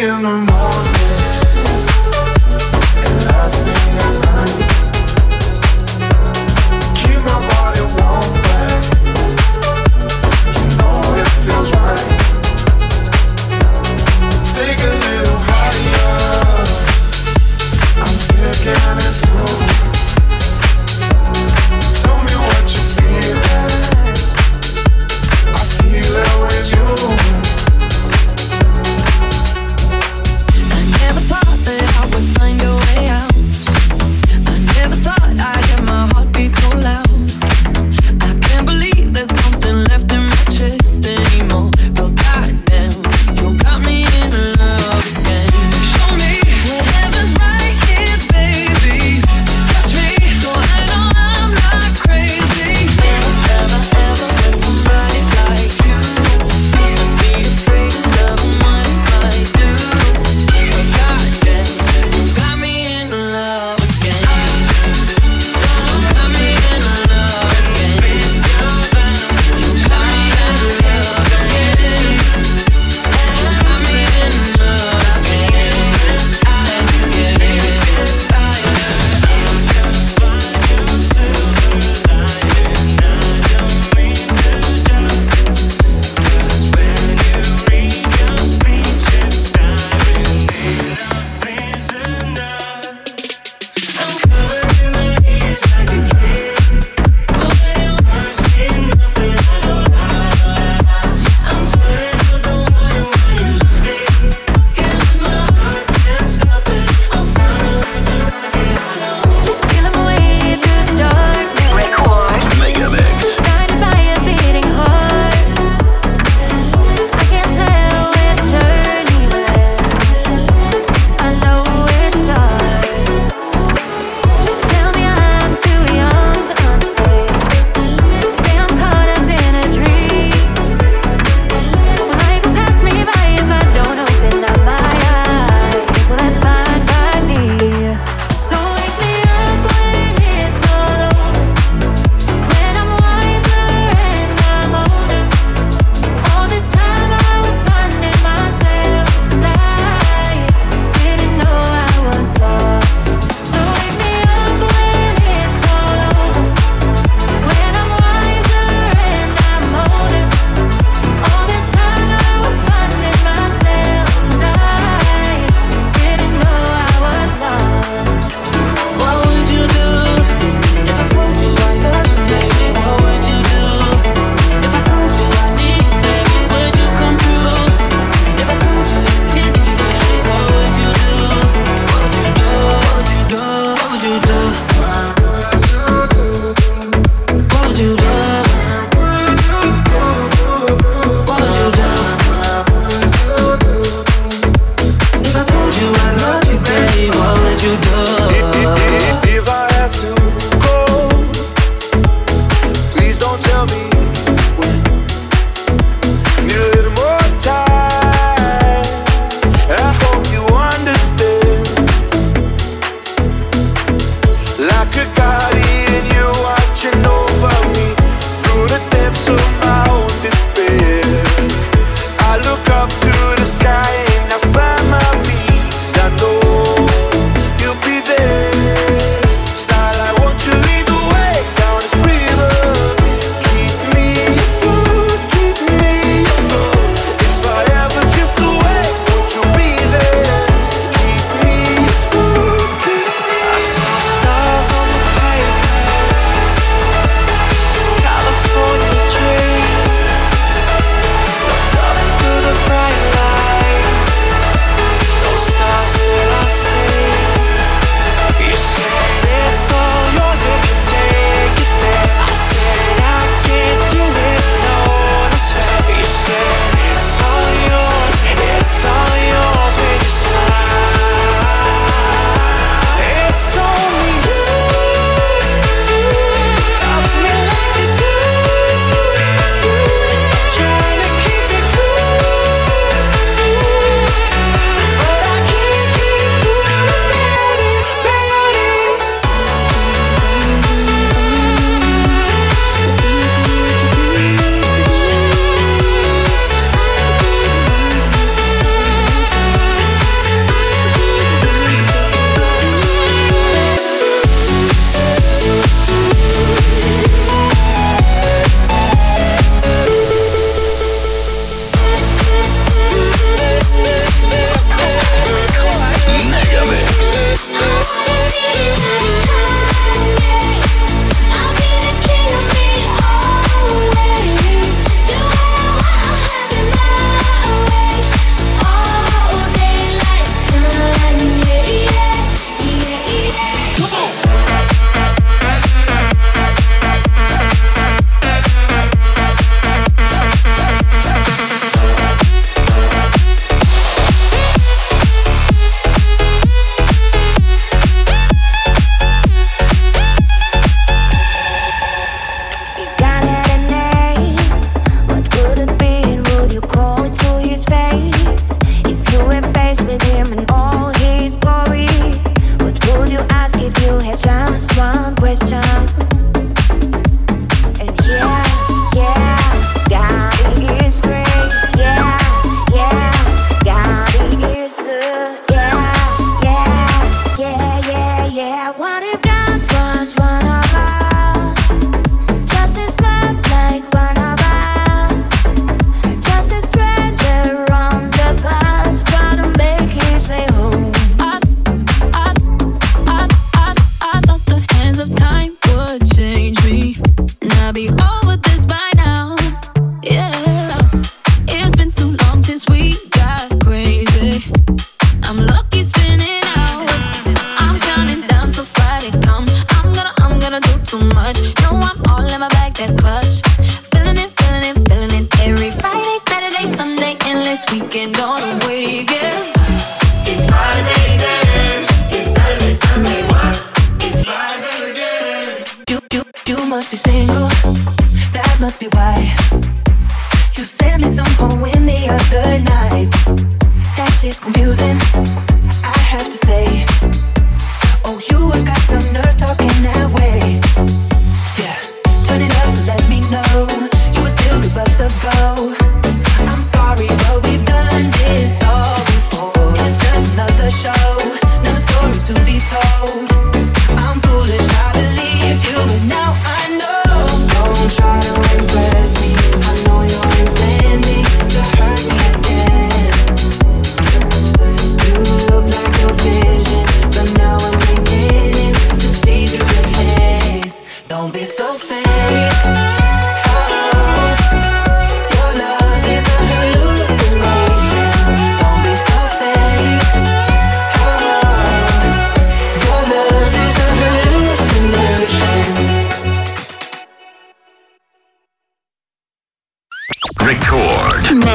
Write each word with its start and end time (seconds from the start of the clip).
in 0.00 0.22
the 0.22 0.49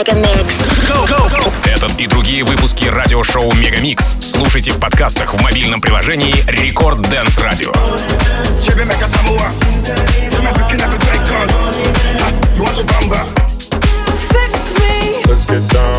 Мегамикс. 0.07 0.59
Этот 1.65 2.00
и 2.00 2.05
другие 2.05 2.43
выпуски 2.43 2.85
радиошоу 2.85 3.51
Мегамикс 3.55 4.15
слушайте 4.19 4.71
в 4.71 4.79
подкастах 4.79 5.33
в 5.33 5.41
мобильном 5.41 5.81
приложении 5.81 6.35
Рекорд 6.47 7.00
Dance 7.00 7.43
Radio. 7.43 7.74
Let's 15.27 15.45
get 15.47 15.67
down. 15.69 15.94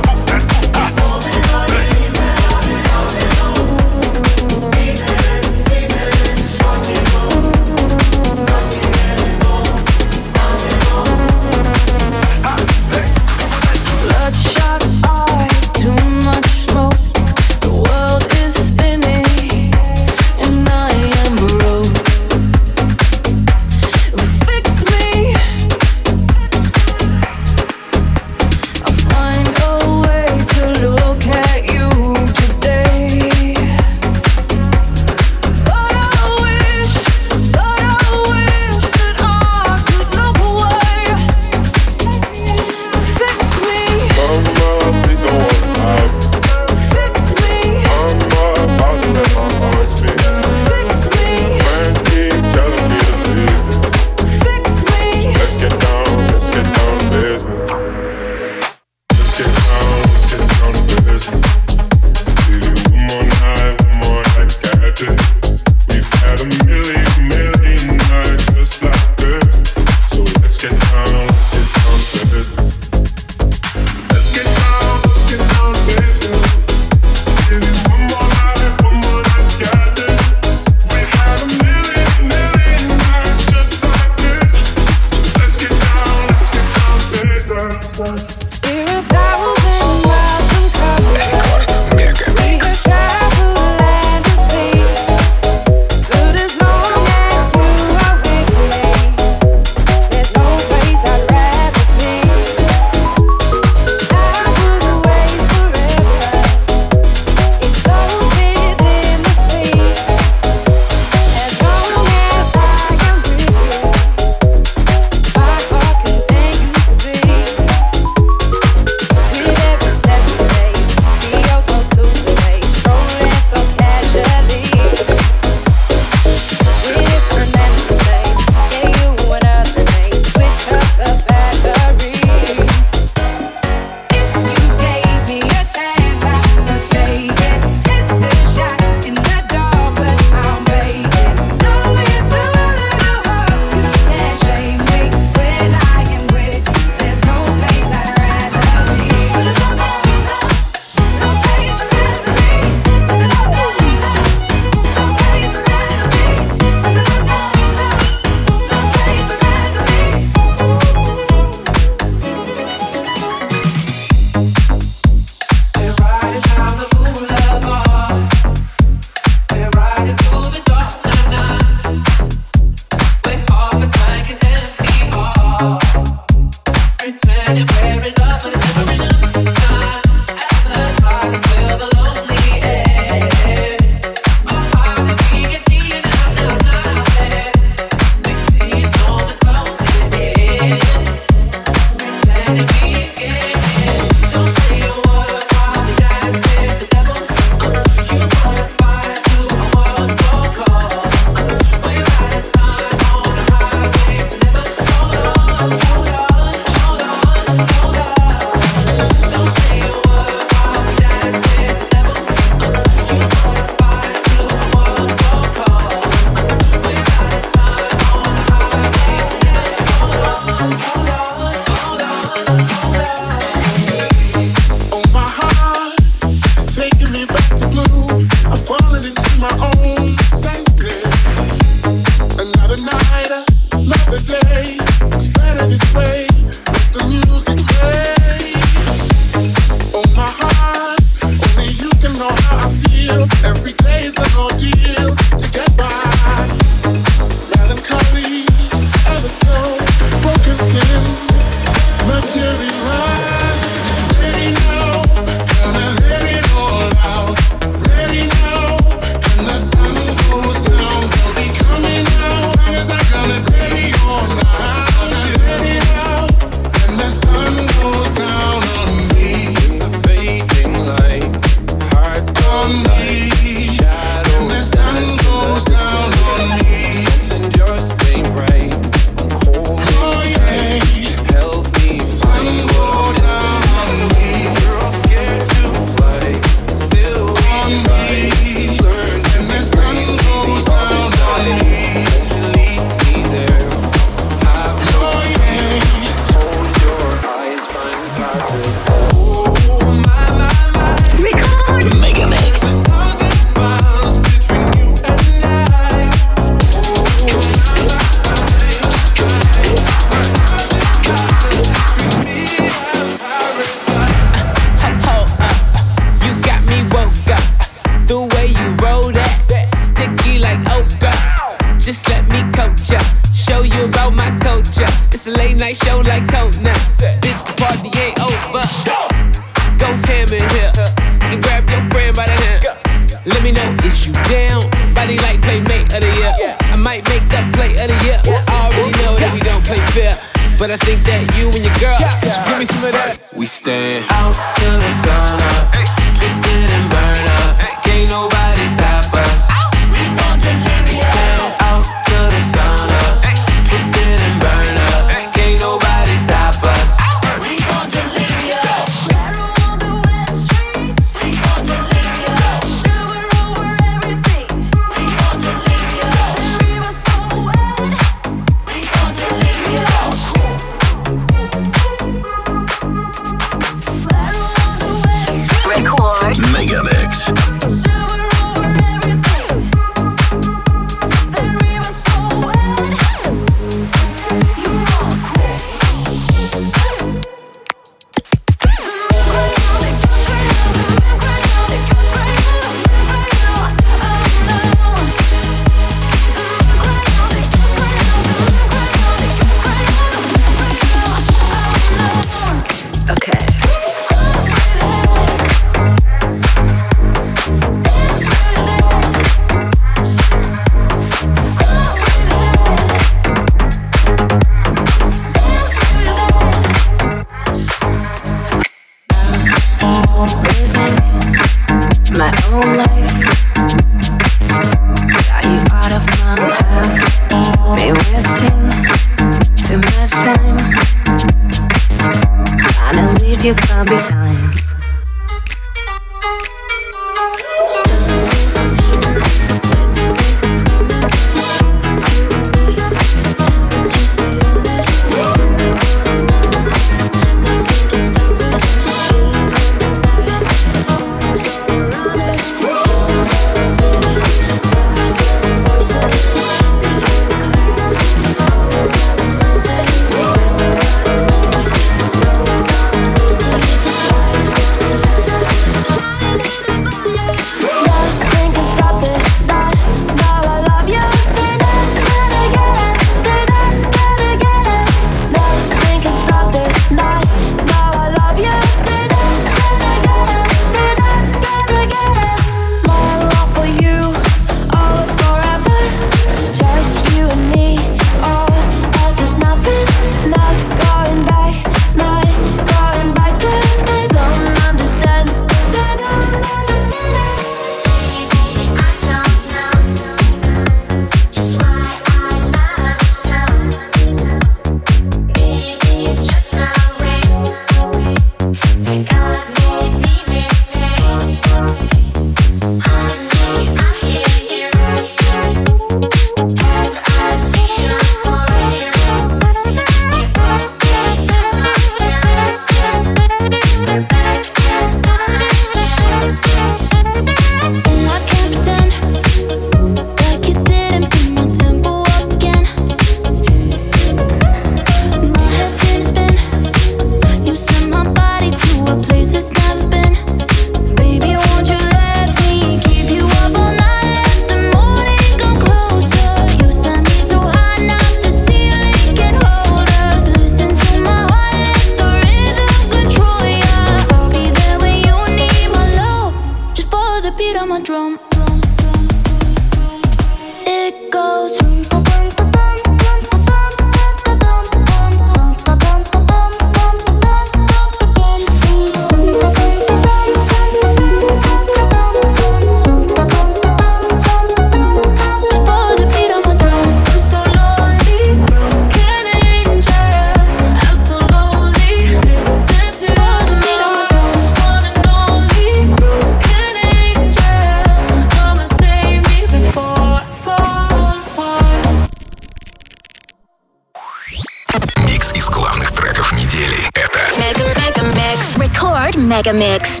Mega 599.41 599.53
Mix. 599.53 600.00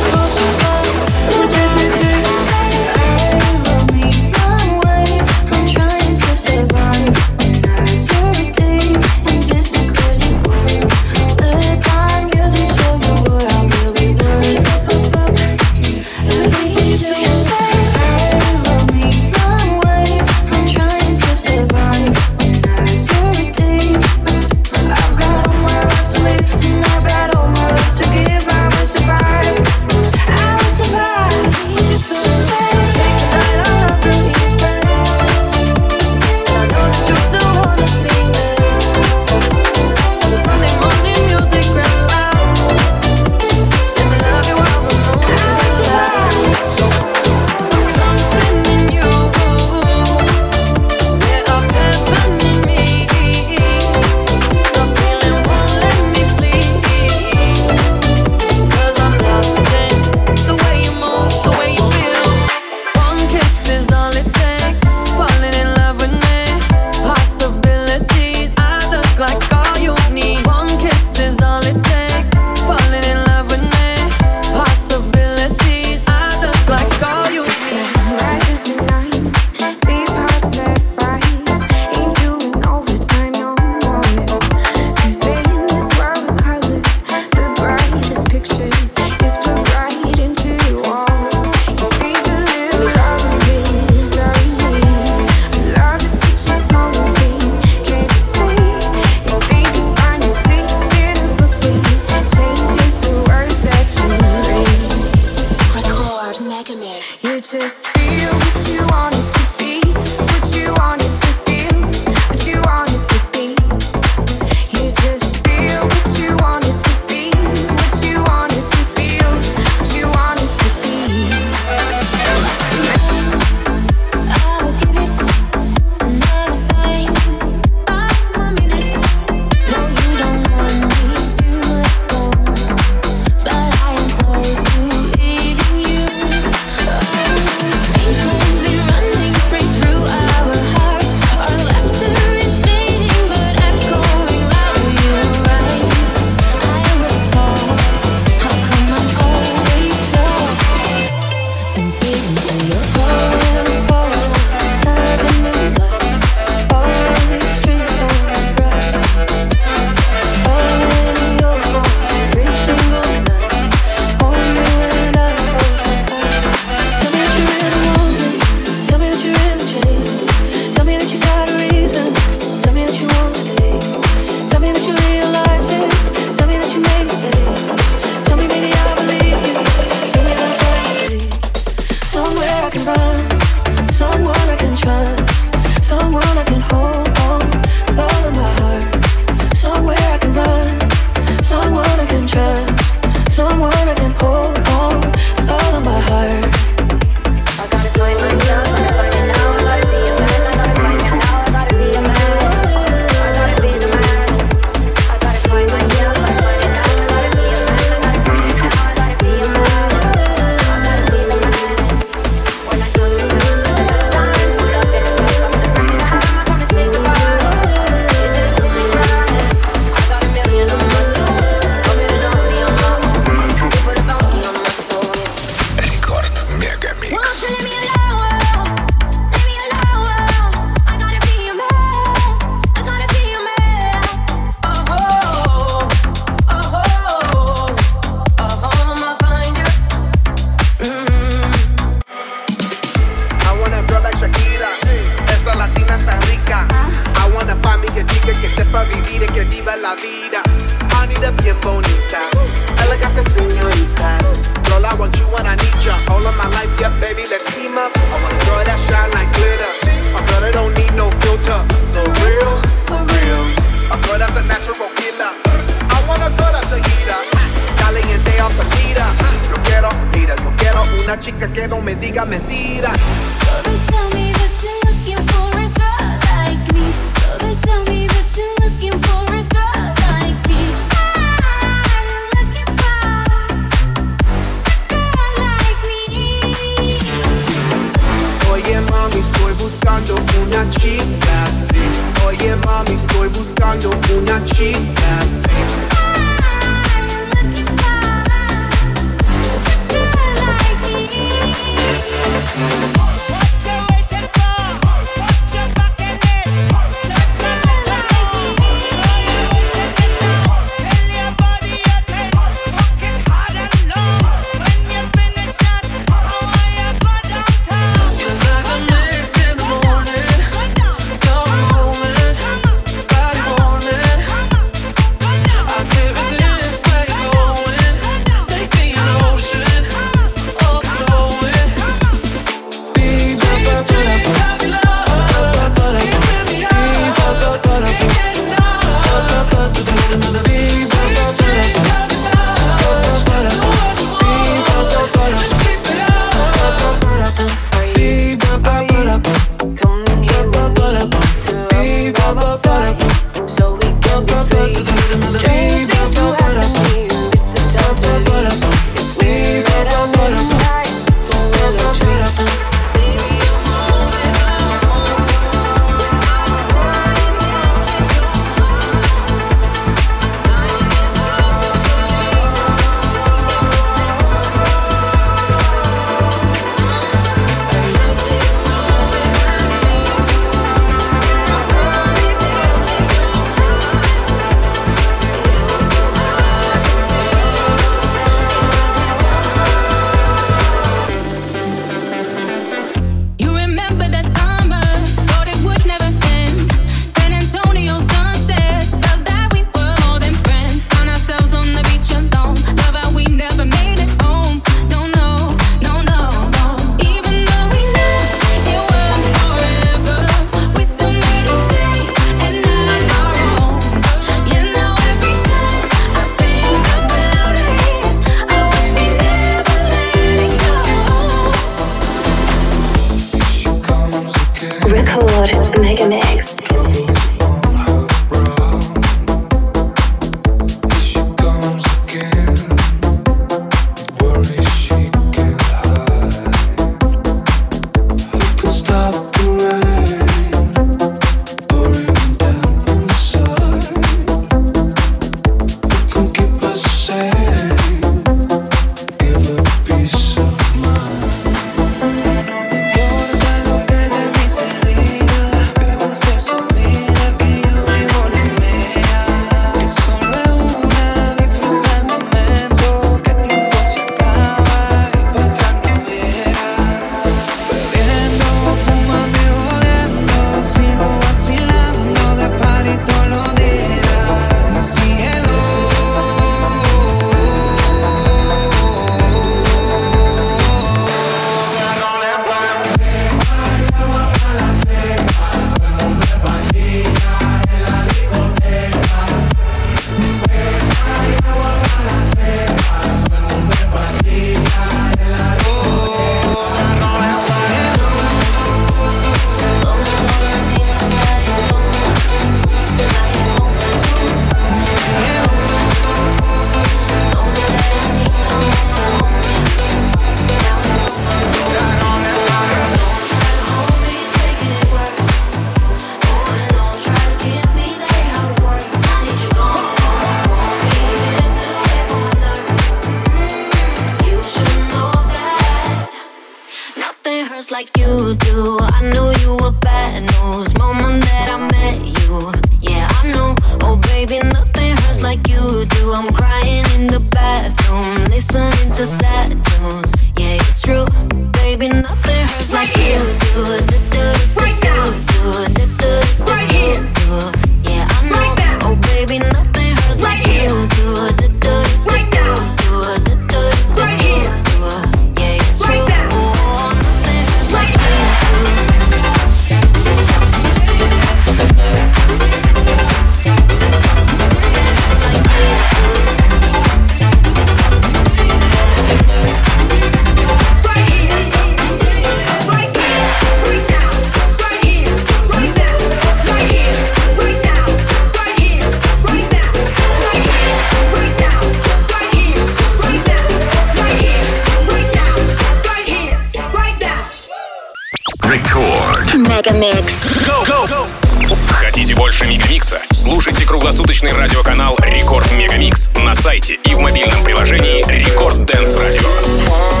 русскоязычный 594.21 594.33
радиоканал 594.33 594.97
Record 595.03 595.51
Megamix 595.53 596.11
на 596.23 596.35
сайте 596.35 596.77
и 596.85 596.93
в 596.93 596.99
мобильном 596.99 597.43
приложении 597.43 598.03
Record 598.07 598.65
Dance 598.65 598.95
Radio. 598.95 600.00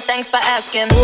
thanks 0.00 0.30
for 0.30 0.36
asking. 0.36 0.97